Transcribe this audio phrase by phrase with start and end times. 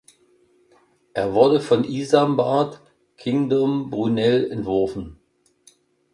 [1.13, 2.81] Er wurde von Isambard
[3.17, 5.19] Kingdom Brunel entworfen.